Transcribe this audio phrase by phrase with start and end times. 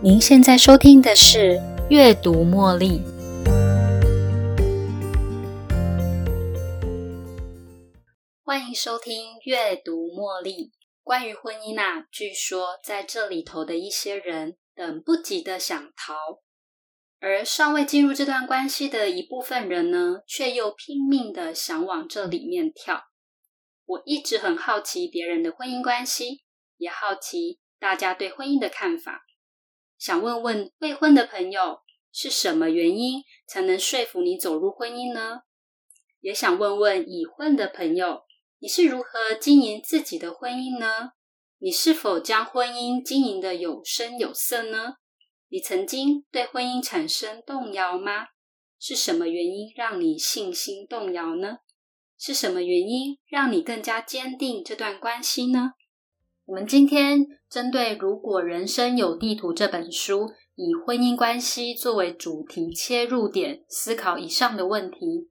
[0.00, 1.56] 您现在收听的是
[1.90, 3.00] 《阅读茉莉》，
[8.44, 10.66] 欢迎收听《阅读茉莉》。
[11.02, 16.14] 关于婚姻啊，据说在这里头的一些人等不及的想逃，
[17.18, 23.02] 而尚未进入这段关系的一部分人呢，却又拼命的想往这里面跳。
[23.84, 26.44] 我一直很好奇别人的婚姻关系，
[26.76, 29.24] 也好奇大家对婚姻的看法。
[29.98, 31.80] 想问问未婚的朋友，
[32.12, 35.40] 是什么原因才能说服你走入婚姻呢？
[36.20, 38.22] 也想问问已婚的朋友，
[38.60, 41.10] 你是如何经营自己的婚姻呢？
[41.58, 44.94] 你是否将婚姻经营的有声有色呢？
[45.48, 48.28] 你曾经对婚姻产生动摇吗？
[48.78, 51.58] 是什么原因让你信心动摇呢？
[52.16, 55.72] 是什么原因让你更加坚定这段关系呢？
[56.48, 65.28] 我们今天针对《如果人生有地图》这本书，以婚姻关系作为主题切入点，思考以上的问题。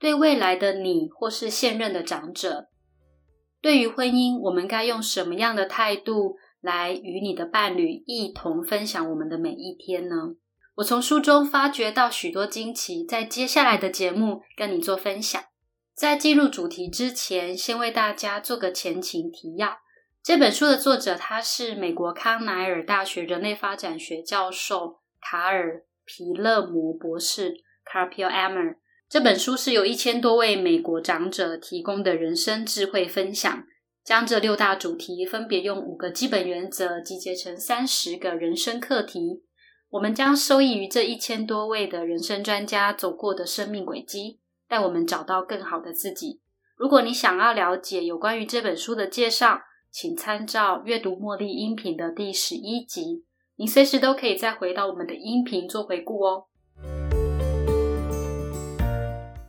[0.00, 2.66] 对未来的你，或是现任的长者，
[3.62, 10.16] 对于婚姻，我们该用什么样的态度来与你的伴侣一同分享我们的每一天呢？
[10.78, 15.40] 我从书中发掘到许多惊奇，在接下来的节目跟你做分享。
[15.94, 19.78] 在进入主题之前，先为大家做个前情提要。
[20.26, 27.54] 这本书的作者，他是美国康奈尔大学人类发展学教授卡尔皮勒摩博士
[27.88, 28.24] （Carl P.
[28.24, 28.74] Emmer）。
[29.08, 33.64] 这本书是由一千多位美国长者提供的人生智慧分享，
[34.02, 39.44] 将这六大主题分别用五个基本原则集结成三十个人生课题。
[39.90, 46.40] 我们将受益于这一千多位的人生专家走过的生命轨迹，带我们找到更好的自己。
[46.74, 49.62] 如果你想要了解有关于这本书的介绍，
[49.98, 56.48] 请参照阅读茉莉音频的第十一集，你随时都可以再回到我们的音频做回顾哦。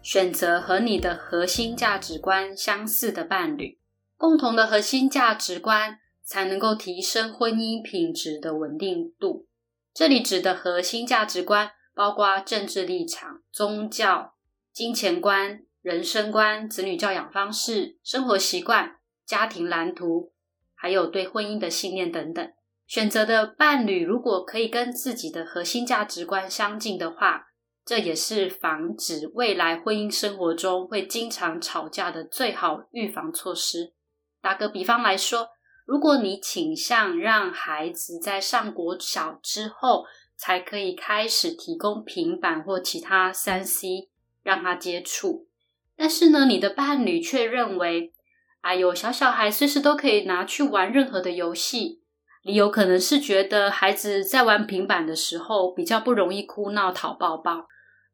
[0.01, 3.77] 选择和你的核心价值观相似的伴侣，
[4.15, 9.47] 共同的核心价值观才能够提升婚姻品质的稳定度。
[9.93, 14.35] 这里指的核心价值观包括政治立场、宗教、
[14.71, 20.31] 金钱观、人生观、子女教养方式、生活习惯、家庭蓝图。
[20.79, 22.53] 还有对婚姻的信念等等，
[22.85, 27.47] 选择的伴侣如果可以跟自己的核心价值观相近的话，
[27.83, 33.93] 这也是防止未来婚姻生活中会经常吵架的最好预防措施。
[34.39, 35.49] 打个比方来说，
[35.85, 40.05] 如果你倾向让孩子在上国小之后
[40.35, 44.09] 才可以开始提供平板或其他三 C
[44.43, 45.47] 让他接触，
[45.95, 48.13] 但是呢，你的伴侣却认为。
[48.61, 52.01] 还有小小孩随时都可以拿去玩任何的游戏，
[52.43, 57.67] 理由可能是觉得孩子在玩平板的时候比较不容易哭闹讨抱抱，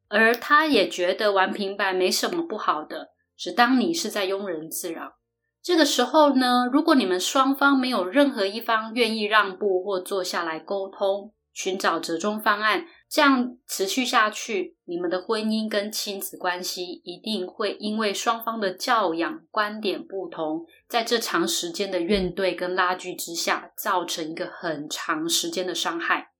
[0.09, 5.15] 而他也觉得玩平板没什么不好的，只当你是在庸人自扰。
[5.61, 11.33] 这个时候呢，如果你们双方没有任何一方愿意让步或坐下来沟通。
[11.55, 26.31] 寻找折中方案，这样持续下去，你们的婚姻跟亲子关系一定会因为双方的教养观点不同，在这长时间的怨怼跟拉锯之下，造成一个很长时间的伤害。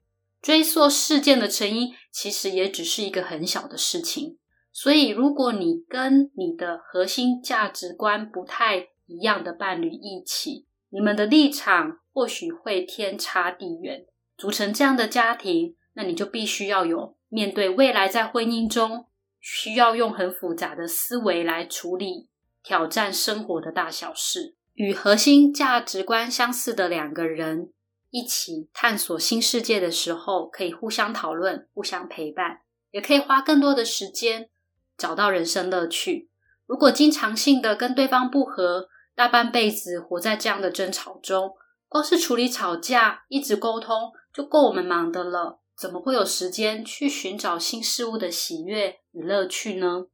[0.42, 4.40] 追溯事件的成因，其实也只是一个很小的事情。
[4.72, 14.08] 所以，如果你跟你的核心价值观不太一样的伴侣一起，你们的立场或许会天差地远。
[14.36, 19.06] 组成这样的家庭，那你就必须要有面对未来在婚姻中
[19.40, 22.30] 需要用很复杂的思维来处理
[22.64, 24.56] 挑战生活的大小事。
[24.74, 27.72] 与核心价值观相似的两个人
[28.10, 32.62] 一起探索新世界的时候，可以互相讨论、互相陪伴，
[32.92, 34.50] 也可以花更多的时间
[34.98, 36.30] 找到人生乐趣。
[36.66, 41.54] 如果经常性的跟对方不和，大半辈子活在这样的争吵中，
[41.88, 44.12] 光是处理吵架，一直沟通。
[44.34, 50.08] 就够我们忙的了，怎么会有时间去寻找新事物的喜悦与乐趣呢？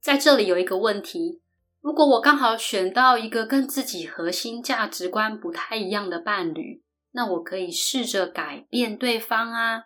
[0.00, 1.40] 在这里有一个问题：
[1.80, 6.82] 如果我刚好选到一个跟自己核心价值观不太一样的伴侣，
[7.12, 9.84] 那我可以试着改变对方啊，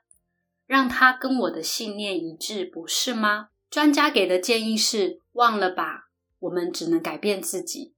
[0.67, 3.49] 让他跟我的信念一致，不是吗？
[3.71, 6.11] 专家给的建议是：忘了吧，
[6.41, 7.94] 我们只能改变自己，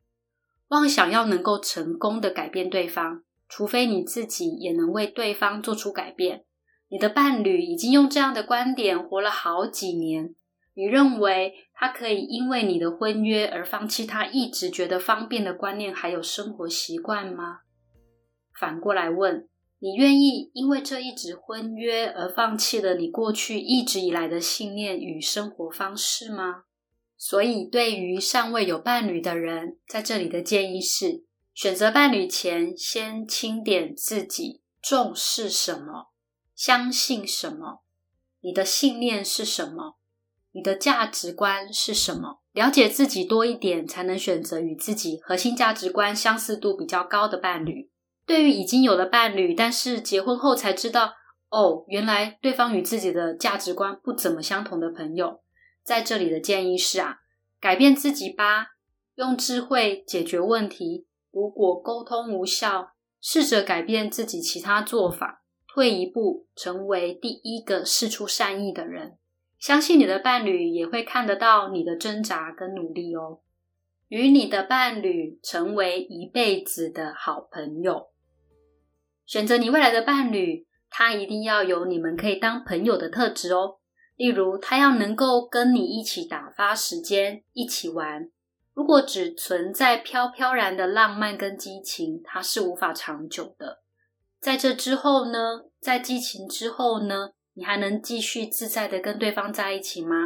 [0.69, 3.23] 妄想要能够成功的改变对方。
[3.49, 6.44] 除非你自己也能为对方做出改变，
[6.92, 10.34] 你的伴侣已经用这样的观点活了好几年，
[10.74, 17.60] 你认为他可以因为你的婚约而放弃他一直觉得方便的观念还有生活习惯吗？
[18.60, 19.48] 反过来问，
[19.78, 26.64] 你愿意因为这一纸婚约而放弃了你过去一直以来的信念与生活方式吗？
[27.16, 31.24] 所以，对于尚未有伴侣的人，在这里的建议是：
[31.54, 36.11] 选择伴侣前，先清点自己重视什么，
[36.62, 37.82] 相信什么，
[38.40, 39.96] 你的信念是什么，
[40.52, 42.38] 你的价值观是什么。
[42.52, 47.90] 了解自己多一点，才能选择与自己核心价值观相似度比较高的伴侣。
[48.24, 51.14] 对于已经有了伴侣，但是结婚后才知道，
[51.48, 55.40] 哦，原来对方与自己的价值观不怎么相同的朋友。
[55.82, 57.22] 在这里的建议是啊，
[57.58, 58.68] 改变自己吧，
[59.16, 61.08] 用智慧解决问题。
[61.32, 65.41] 如果沟通无效，试着改变自己其他做法，
[65.74, 69.16] 退一步，成为第一个试出善意的人。
[69.58, 73.40] 相信你的伴侣也会看得到你的挣扎跟努力哦。
[74.08, 78.10] 与你的伴侣成为一辈子的好朋友，
[79.24, 83.78] 选择你未来的伴侣，他一定要有你们可以当朋友的特质哦。
[84.16, 88.28] 例如，他要能够跟你一起打发时间，一起玩。
[88.74, 93.81] 如果只存在飘飘然的浪漫跟激情，它是无法长久的。
[94.42, 95.66] 在这之后呢？
[95.80, 97.30] 在激情之后呢？
[97.54, 100.16] 你还能继续自在的跟对方在一起吗？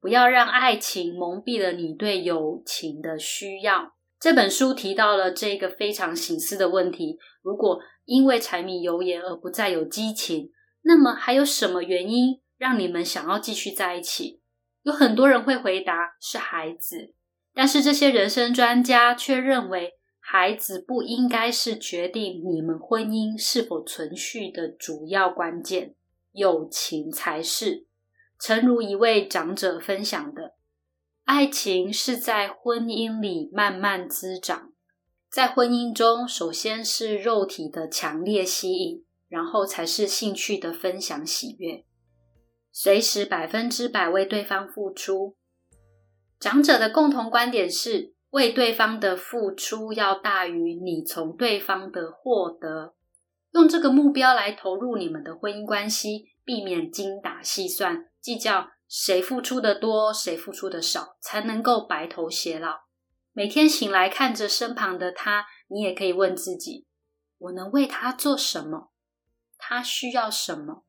[0.00, 3.92] 不要让爱情蒙蔽了你对友情的需要。
[4.18, 10.50] 这本书提到了这个非常醒思的问题：如果因为柴米油盐而不再有激情，
[10.82, 12.40] 那么还有什么原因？
[12.58, 14.40] 让你们想要继续在一起，
[14.82, 17.14] 有很多人会回答是孩子，
[17.54, 19.92] 但是这些人生专家却认为，
[20.24, 25.96] 孩子不应该是决定你们婚姻是否存续的主要关键，
[26.30, 27.86] 友情才是。
[28.38, 30.54] 诚如一位长者分享的，
[31.24, 34.72] 爱情是在婚姻里慢慢滋长，
[35.28, 41.84] 在婚姻中，首先是肉体的强烈吸引，然后才是兴趣的分享喜悦。
[42.70, 45.36] 随时百分之百为对方付出。
[46.40, 52.94] 长者的共同观点是，为对方的付出要大于你从对方的获得。
[53.52, 62.80] 用这个目标来投入你们的婚姻关系，避免精打细算，计较谁付出的多，谁付出的少，才能够白头偕老。
[63.32, 66.86] 每天醒来看着身旁的他，你也可以问自己：
[67.38, 68.92] 我能为他做什么？
[69.56, 70.84] 他需要什么？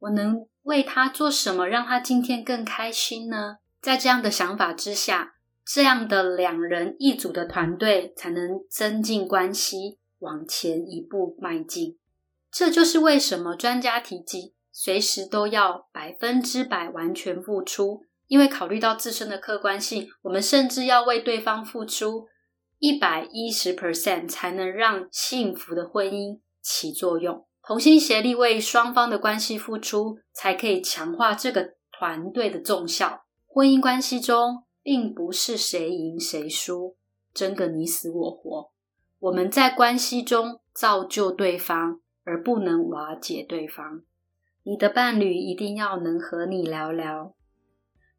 [0.00, 0.48] 我能。
[0.64, 3.58] 为他做什么，让他今天更开心呢？
[3.82, 5.33] 在这样的想法之下，
[5.66, 11.98] 这样的两人一组的团队才能增进关系，往前一步迈进。
[12.50, 22.26] 这就是为什么专家提及随时都要百分之百完全付出，因为考虑到自身的客观性，我们甚至要为对方付出
[22.78, 27.46] 一百一十 percent，才能让幸福的婚姻起作用。
[27.66, 33.24] 同心协力为双方的关系付出，才可以强化这个团队的重效。
[33.46, 36.94] 婚姻关系中，并不是谁赢谁输，
[37.32, 38.70] 争个你死我活。
[39.18, 44.02] 我们在关系中造就对方，而不能瓦解对方。
[44.62, 47.34] 你的伴侣一定要能和你聊聊，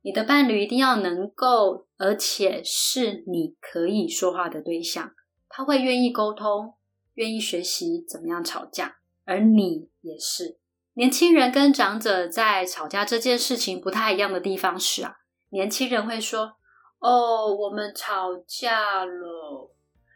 [0.02, 5.12] 你的伴侣一定要能够，而且是你可以说话的对象。
[5.48, 6.74] 他会愿意沟通，
[7.14, 8.98] 愿意学习怎么样吵架。
[9.24, 10.58] 而你也是，
[10.94, 15.18] 年轻人跟长者在吵架这件事情不太一样的地方是啊，
[15.56, 16.58] 年轻人会说
[17.00, 19.72] ：“哦，我们吵架了。”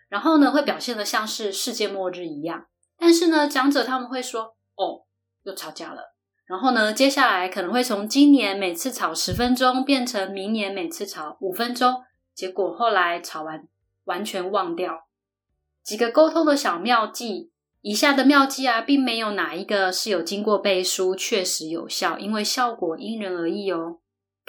[0.10, 2.66] 然后呢，会表现的像是世界末日一样。
[2.98, 5.06] 但是呢，长者他们会说：“哦，
[5.44, 6.14] 又吵架了。”
[6.46, 12.04] 然后呢，接下来可能会从今年每次吵十分钟变成明年每次吵五分钟，
[12.36, 13.66] 结果后来吵完
[14.04, 15.06] 完全忘掉
[15.82, 17.54] 几个沟通的小妙计。
[17.82, 24.00] 以下的妙计啊，并没有哪一个是有经过背书、确实有效，因为效果因人而异哦。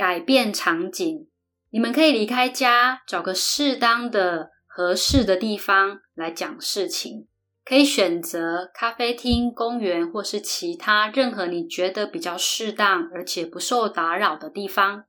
[0.01, 1.29] 改变场景，
[1.69, 7.29] 你们可以离开家，找个适当的、合适的地方来讲事情。
[7.67, 15.05] 可以选择咖啡厅、公园，或是其他任何你觉得比较适当而且不受打扰的地方。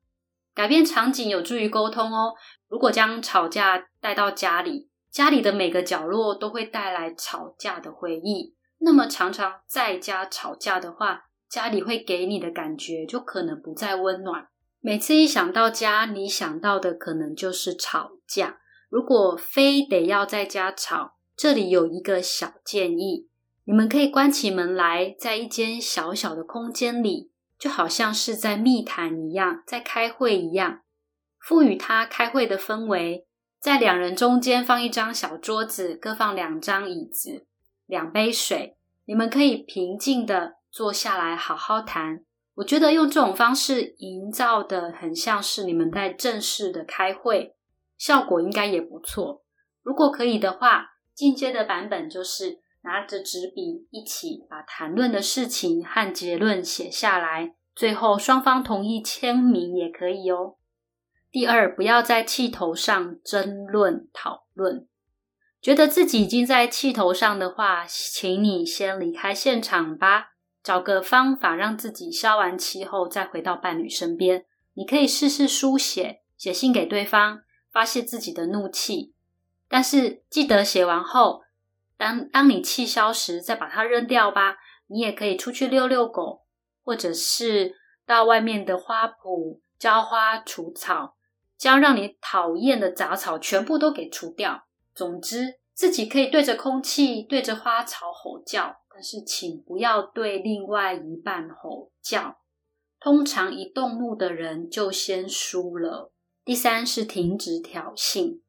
[0.53, 2.33] 改变场景有助于沟通哦。
[2.67, 4.89] 如果将吵架带到家里。
[5.09, 14.47] 家里的每个角落都会带来吵架的回忆，那么常常在家吵架的话，家里会给你的感觉就可能不再温暖。
[14.83, 18.57] 每次一想到家，你想到的可能就是吵架。
[18.89, 23.27] 如果非得要在家吵，这里有一个小建议：
[23.65, 30.81] 你们可以关起门来，在一间小小的空间里，就好像是在密谈一样，在开会一样，
[31.39, 33.27] 赋予它开会的氛围。
[33.59, 37.45] 在两人中间放一张小桌子，各放两张椅子、
[37.85, 42.25] 两杯水，你们可以平静的坐下来好好谈。
[42.61, 47.55] 我觉得用这种方式营造的很像是你们在正式的开会，
[47.97, 49.43] 效果应该也不错。
[49.81, 60.57] 如果可以的话，进阶的版本就是拿着纸笔一起把谈论的事情和结论写下来，最后双方同意签名也可以哦。
[61.31, 64.87] 第二，不要在气头上争论讨论。
[65.59, 74.45] 觉得自己已经在气头上的话，请你先离开现场吧，找个方法让自己消完气后再回到伴侣身边。
[74.73, 79.13] 你可以试试书写，写信给对方，发泄自己的怒气。
[79.67, 81.41] 但是记得写完后，
[81.97, 84.57] 当当你气消时，再把它扔掉吧。
[84.87, 86.45] 你也可以出去遛遛狗，
[86.83, 87.75] 或者是
[88.05, 91.15] 到外面的花圃浇花除草。
[91.57, 94.63] 将让你讨厌的杂草全部都给除掉。
[94.95, 102.37] 总之，自己可以对着空气、对着花草吼叫，但是请不要对另外一半吼叫。
[102.99, 106.11] 通常一动怒的人就先输了。
[106.45, 108.39] 第三是停止挑衅，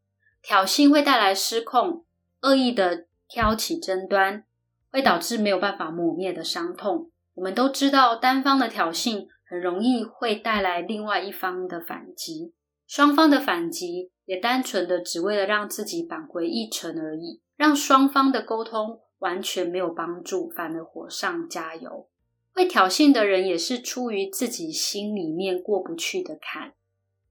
[0.43, 2.05] 挑衅会带来失控，
[2.43, 4.45] 恶意的挑起争端，
[4.91, 7.11] 会导致没有办法抹灭的伤痛。
[7.35, 12.53] 我们都知道，单方的挑衅很容易会带来另外一方的反击。
[12.87, 22.09] 双方的反击也单纯的只为了让自己扳回一城而已，让双方的沟通完全没有帮助，反而火上加油。
[22.53, 26.75] 会挑衅的人也是出于自己心里面过不去的坎，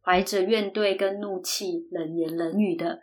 [0.02, 3.02] 怀着怨怼跟怒气，冷言冷语的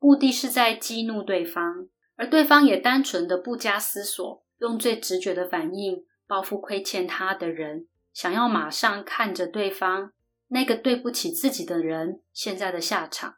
[0.00, 10.12] 目的是在激怒对方，而对方也单纯的不加思索，用最直觉的反应报复亏欠他的人，想要马上看着对方。
[10.48, 13.34] 那个对不起自己的人现在的下场，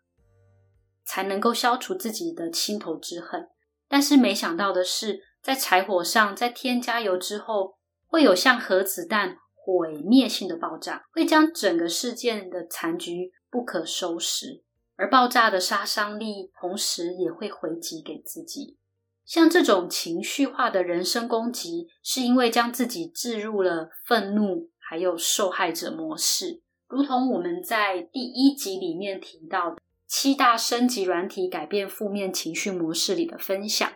[1.07, 3.49] 才能够消除自己的心头之恨。
[3.89, 7.77] 但是没想到的是，在柴火上再添加油之后，
[8.07, 14.63] 会有像核子弹毁灭性的爆炸，会将整个事件的残局不可收拾。
[14.97, 18.77] 而爆炸的杀伤力，同时也会回击给自己。
[19.25, 26.63] 像这种情绪化的人身攻击，是因为将自己置入了愤怒还有受害者模式。
[26.89, 29.77] 如同我们在第一集里面提到的
[30.09, 33.89] 七大升级软体改变负面情绪模式里的分享，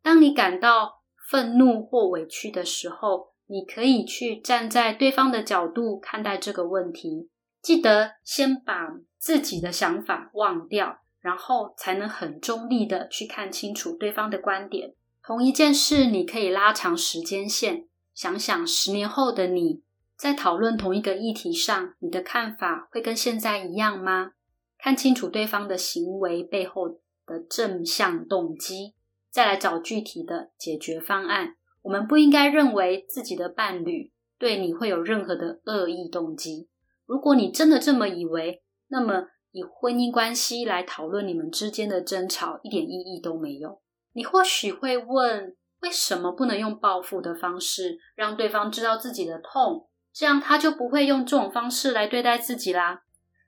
[0.00, 7.28] 当你感到愤怒或委屈的时候，你可以去站在对方的角度看待这个问题。
[7.60, 8.88] 记得先把
[9.18, 14.94] 自己的想法忘掉，然后才能很中立的去看清楚对方的观点。
[15.22, 19.82] 同一件事，你可以拉长时间线，想想十年后的你。
[20.16, 24.32] 在讨论同一个议题上，你的看法会跟现在一样吗？
[24.82, 26.88] 看清楚对方的行为背后
[27.26, 28.94] 的正向动机，
[29.30, 31.56] 再来找具体的解决方案。
[31.82, 36.68] 我们不应该认为自己的伴侣对你会有任何的恶意动机。
[37.06, 43.80] 如果你真的这么以为，那么以婚姻关系来讨论你们之间的争吵，一点意义都没有。
[44.12, 49.88] 你或许会问，为什么不能用报复的方式让对方知道自己的痛？
[50.12, 53.02] 这样他就不会用这种方式来对待自己啦。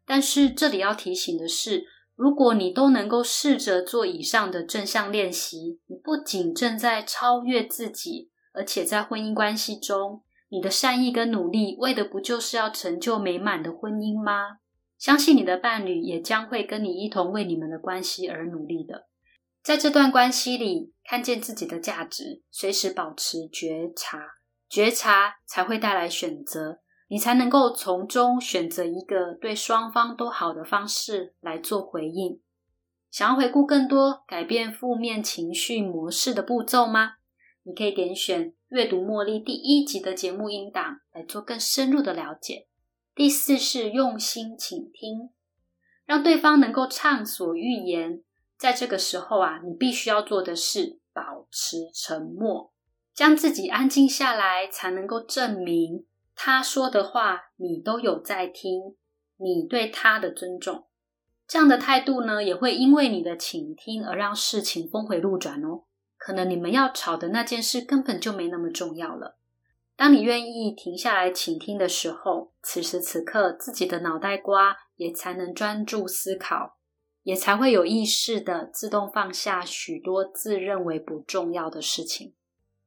[0.04, 14.58] 但是这里要提醒的是，如果你都能够试着做以上的正向练习，你不仅正在超越自己，而且在婚姻关系中，你的善意跟努力为的不就是要成就美满的婚姻吗？
[14.98, 19.08] 相信你的伴侣也将会跟你一同为你们的关系而努力的。
[19.62, 24.20] 在这段关系里，看见自己的价值，随时保持觉察。
[24.68, 26.81] 觉察才会带来选择，
[27.12, 32.40] 你才能够从中选择一个对双方都好的方式来做回应。
[33.10, 37.16] 想要回顾更多改变负面情绪模式的步骤吗？
[37.64, 42.66] 你可以点选阅读茉莉第一集的节目音档来做更深入的了解。
[43.14, 45.28] 第四是用心倾听，
[46.06, 48.22] 让对方能够畅所欲言。
[48.56, 52.72] 在这个时候啊，你必须要做的是保持沉默。
[53.12, 58.96] 将自己安静下来，才能够证明他说的话你都有在听，
[59.36, 60.86] 你对他的尊重。
[61.46, 65.82] 这样的态度呢，也会因为你的倾听而让事情峰回路转哦。
[66.16, 69.36] 可能你们要吵的那件事根本就没那么重要了。
[69.96, 76.78] 当你愿意停下来倾听的时候，此时此刻自己的脑袋瓜也才能专注思考，
[77.24, 82.34] 也才会有意识的自动放下许多自认为不重要的事情。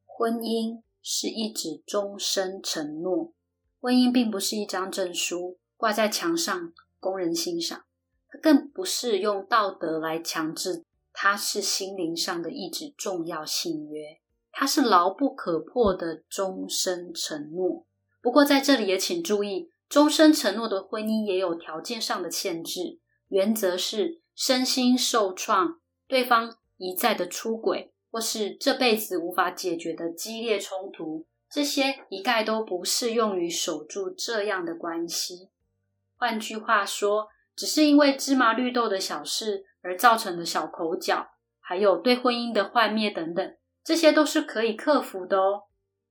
[0.06, 3.32] 婚姻是一纸终身承诺，
[3.80, 7.86] 婚姻并不是一张证书挂在墙上供人欣赏，
[8.28, 10.84] 它更不是用道德来强制，
[11.14, 14.20] 它是心灵上的一纸重要信约。
[14.52, 17.86] 它是牢不可破的终身承诺。
[18.20, 35.50] 不过在这里也请注意，终身承诺的婚姻也有条件上的限制，原则是身心受创，对方一再的出轨，或是这辈子无法解决的激烈冲突，这些一概都不适用于守住这样的关系。
[36.16, 41.28] 换句话说，只是因为芝麻绿豆的小事而造成的小口角，
[41.60, 43.58] 还有对婚姻的幻灭等等。
[43.84, 45.64] 这些都是可以克服的哦，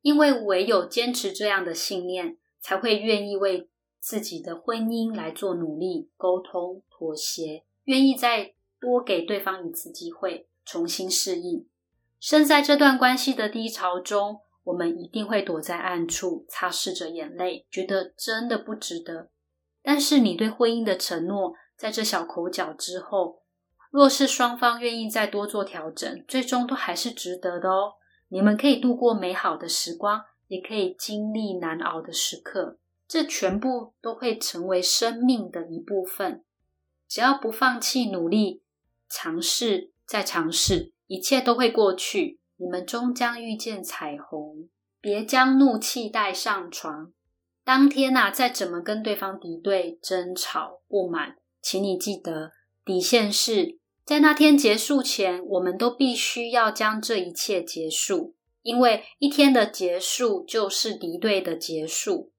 [0.03, 11.67] 因为唯有坚持这样的信念，才会愿意为自己的婚姻来做努力、沟通、妥协，愿意再多给对方一次机会，重新适应。
[12.27, 19.29] 身在这段关系的低潮中，我们一定会躲在暗处，擦拭着眼泪，觉得真的不值得。
[19.83, 23.43] 但是你对婚姻的承诺，在这小口角之后。
[23.91, 27.93] 若是双方愿意再多做调整，最终都还是值得的哦。
[28.29, 36.43] 你们可以度过美好的时光，也可以经历难熬的时刻，这全部都会成为生命的一部分。
[37.07, 38.63] 只要不放弃努力，
[39.11, 42.41] 尝试再尝试，一切都会过去。
[42.57, 44.69] 你们终将遇见彩虹。
[45.01, 47.13] 别将怒气带上床。
[47.63, 52.53] 当天呐，再怎么跟对方敌对、争吵、不满，请你记得
[52.85, 53.79] 底线是。
[54.05, 62.33] 在那天结束前，我们都必须要将这一切结束，因为一天的结束就是敌对的结束。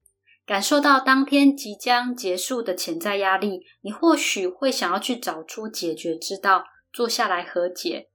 [0.44, 8.08] 感受到当天即将结束的潜在压力，你或许会想要去找出解决之道，坐下来和解。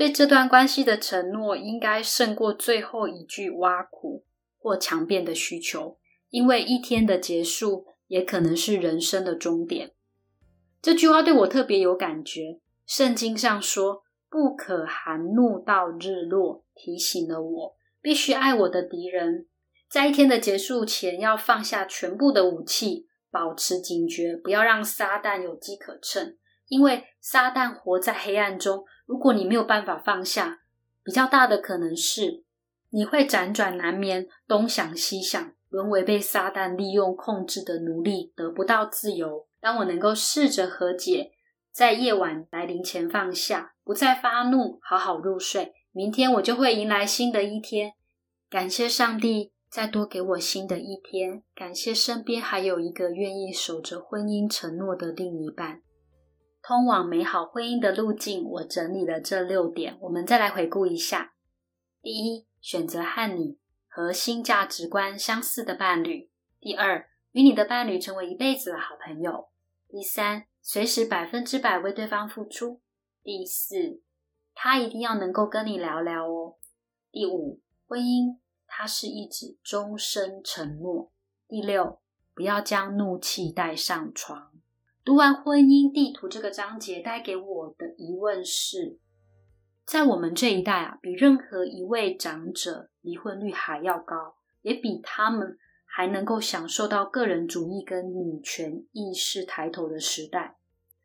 [0.00, 4.24] 对这段关系的承诺，应该胜过最后一句挖苦
[4.58, 5.98] 或强辩的需求，
[6.30, 9.92] 因为一天的结束也可能是人生的终点。
[10.80, 12.60] 这句话对我特别有感觉。
[12.86, 19.48] 圣经上说：“不可含怒到日落。”提醒了我，必须爱我的敌人。
[19.90, 26.38] 在一天的结束前，要放下全部的武器，保持警觉，不要让撒旦有机可乘。
[26.68, 30.60] 因为撒旦活在黑暗中，如果你没有办法放下，
[31.02, 32.44] 比较大的可能是
[32.90, 39.48] 你会辗转难眠，东想西想，沦为被撒旦利用控制的奴隶，得不到自由。
[39.60, 41.32] 当我能够试着和解。
[41.72, 45.72] 在夜晚来临前放下，不再发怒，好好入睡。
[45.90, 47.94] 明天我就会迎来新的一天。
[48.48, 55.82] 感谢上帝再多给我新的一天，感谢身边还有一个愿意守着婚姻承诺的另一半。
[56.70, 61.34] 通往美好婚姻的路径，我整理了这六点，我们再来回顾一下。
[62.00, 66.30] 第一，选择和你核心价值观相似的伴侣；
[66.60, 69.48] 第二，与你的伴侣成为一辈子的好朋友；
[69.88, 70.44] 第三。
[70.62, 72.80] 随时百分之百为对方付出。
[73.24, 74.00] 第四，
[74.54, 76.54] 他一定要能够跟你聊聊哦。
[77.10, 81.10] 第五，婚姻它是一纸终身承诺。
[81.48, 82.00] 第六，
[82.32, 84.52] 不要将怒气带上床。
[85.04, 88.98] 读完婚姻地图这个章节，带给我的疑问是：
[89.86, 95.58] 在我们这一代啊，比任何一位长者离婚率还要高，也比他们。
[95.92, 100.56] 还能够享受到个人主义跟女权意识抬头的时代，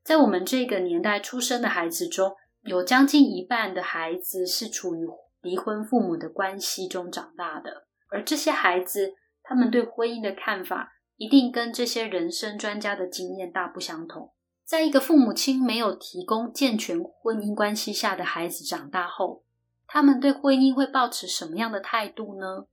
[0.04, 5.08] 在我们这个年代出生的孩子中，有将近一半的孩子是处于
[5.42, 14.34] 离婚父母的关系中长大的，而这些孩子，他们对婚姻的看法一定跟这些人生专家的经验大不相同。
[14.64, 19.44] 在一个父母亲没有提供健全婚姻关系下的孩子长大后，
[19.88, 22.66] 他们对婚姻会抱持什么样的态度呢？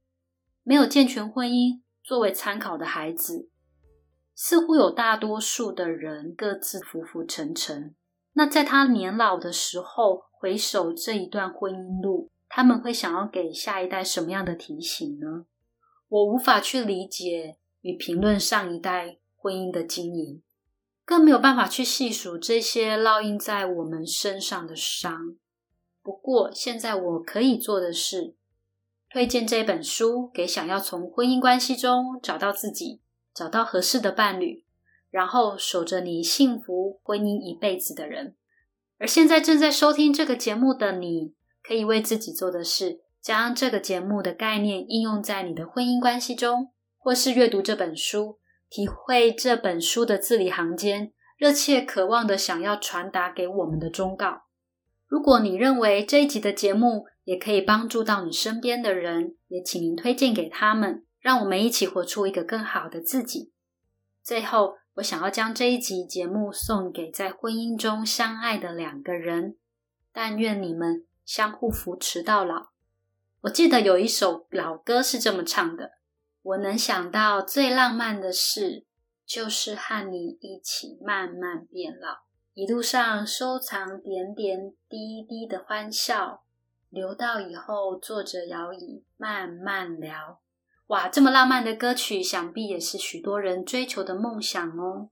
[0.63, 1.83] 没有健全婚姻。
[2.05, 3.49] 作为参考的孩子，
[4.35, 7.95] 似乎有大多数的人各自浮浮沉沉。
[8.33, 15.47] 那在他年老的时候，回首这一段婚姻路，他们会想要给下一代什么样的提醒呢？
[16.09, 20.43] 我无法去理解与评论上一代婚姻的经营，
[21.05, 25.37] 更没有办法去细数这些烙印在我们身上的伤。
[26.03, 28.35] 不过，现在我可以做的是。
[29.11, 33.03] 推荐这本书给想要从婚姻关系中找到自己、
[33.35, 34.65] 找到合适的伴侣，
[35.11, 38.35] 然后守着你幸福婚姻一辈子的人。
[38.97, 46.72] 而现在正在收听这个节目的你，可以为自己做的事，将这个节目的概念应用在你的婚姻关系中，
[47.03, 48.39] 或是阅读这本书，
[48.71, 54.43] 体会这本书的字里行间，热切渴望的想要传达给我们的忠告。
[55.09, 63.53] 如果你认为这一集的节目，也可以帮助到你身边的人，也请您推荐给他们，让我们一起活出一个更好的自己。
[64.23, 69.57] 最后，我想要将这一集节目送给在婚姻中相爱的两个人，
[70.13, 72.69] 但愿你们相互扶持到老。
[73.43, 75.91] 我记得有一首老歌是这么唱的
[76.43, 78.85] ：“我能想到最浪漫的事，
[79.25, 82.19] 就是和你一起慢慢变老，
[82.55, 86.43] 一路上收藏点点滴滴的欢笑，
[86.91, 90.41] 留到以后坐着摇椅慢慢聊。”
[90.89, 95.11] 哇，这么浪漫的歌曲，想必也是许多人追求的梦想哦。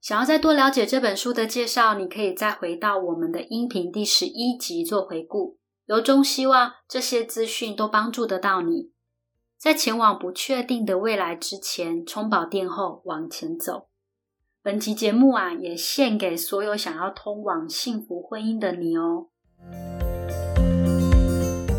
[0.00, 5.58] 想要再多了解这本书的介绍，你可以再回到我们的音频第十一集做回顾。
[5.86, 8.92] 由衷希望这些资讯都帮助得到你，
[9.64, 13.86] 在前往不确定的未来之前，充饱电后往前走。
[14.62, 19.28] 本集节目啊，也献给所有想要通往幸福婚姻的你哦。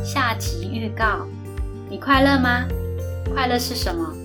[0.04, 1.28] 下集预告：
[1.88, 2.66] 你快乐吗？
[3.32, 4.16] 快乐是什么？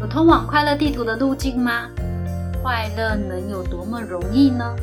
[0.00, 1.90] 有通往快乐地图的路径吗？
[2.62, 4.74] 快乐能有多么容易呢？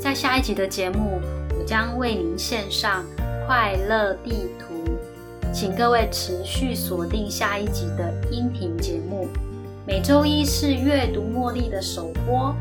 [0.00, 1.20] 在下一集的节目，
[1.58, 3.04] 我将为您献上
[3.46, 4.67] 快乐地图，
[5.52, 9.28] 请各位持续锁定下一集的音频节目。
[9.86, 12.54] 每周一是阅读茉莉的首播。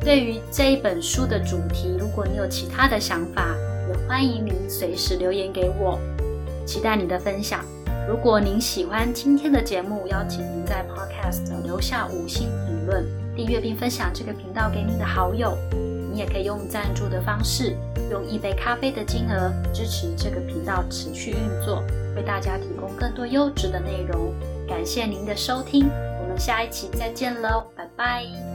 [0.00, 3.56] 对于这一本书的主题，如果你有其他的想法，
[3.88, 5.98] 也欢迎您随时留言给我，
[6.64, 7.64] 期待你的分享。
[8.08, 13.04] 如果您喜欢今天的节目，邀请您在 Podcast 留下五星评论。
[13.34, 15.56] 订阅并分享这个频道给你的好友，
[16.12, 17.76] 你也可以用赞助的方式，
[18.10, 21.82] 用一杯咖啡的金额支持这个频道持续运作，
[22.14, 24.32] 为大家提供更多优质的内容。
[24.68, 25.88] 感谢您的收听，
[26.22, 28.51] 我们下一期再见喽，拜拜。